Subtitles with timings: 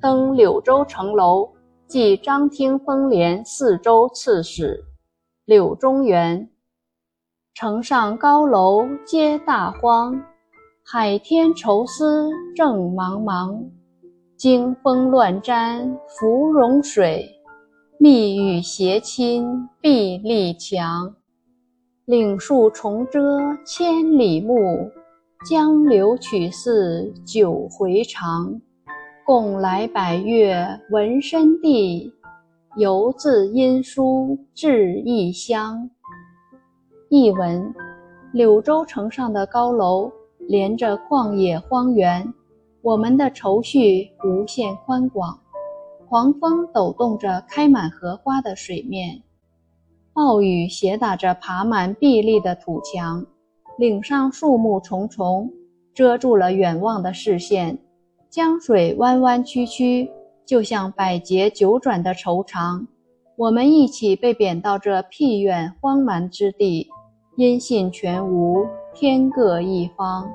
[0.00, 1.50] 登柳州城楼，
[1.86, 4.84] 即张听封连四州刺史。
[5.44, 6.48] 柳中原，
[7.54, 10.22] 城上高楼皆大荒，
[10.84, 13.62] 海天愁思正茫茫。
[14.36, 17.28] 惊风乱毡浮溶水，
[17.98, 21.14] 密雨斜侵壁立墙。
[22.06, 23.20] 岭树重遮
[23.66, 24.90] 千里目，
[25.48, 28.60] 江流曲似九回肠。
[29.30, 30.56] 共来百越
[30.90, 32.12] 闻深地，
[32.76, 35.88] 犹自音书至异乡。
[37.10, 37.72] 译文：
[38.32, 40.10] 柳州城上的高楼
[40.48, 42.34] 连着旷野荒原。
[42.82, 45.38] 我们的愁绪无限宽广，
[46.08, 49.22] 狂风抖动着开满荷花的水面，
[50.12, 53.24] 暴雨斜打着爬满壁立的土墙，
[53.78, 55.48] 岭上树木重重，
[55.94, 57.78] 遮住了远望的视线。
[58.30, 60.08] 江水弯弯曲曲，
[60.46, 62.86] 就像百劫九转的愁肠。
[63.36, 66.88] 我们一起被贬到这僻远荒蛮之地，
[67.36, 70.30] 音信全无，天各一方。